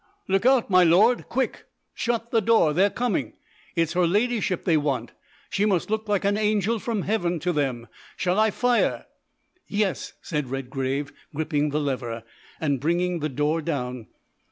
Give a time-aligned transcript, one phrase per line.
[0.27, 1.29] "Look out, my Lord!
[1.29, 1.65] Quick!
[1.93, 3.33] Shut the door, they're coming!
[3.75, 5.11] It's her ladyship they want;
[5.51, 7.87] she must look like an angel from Heaven to them.
[8.17, 9.05] Shall I fire?"
[9.67, 12.23] "Yes," said Redgrave, gripping the lever,
[12.59, 14.07] and bringing the door down.